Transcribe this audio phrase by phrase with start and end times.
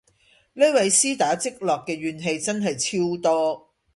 [0.53, 3.69] 呢位絲打積落嘅怨氣真係超多